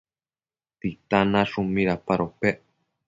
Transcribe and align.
¿Titan 0.81 1.27
nashun 1.33 1.67
midapadopec? 1.73 2.57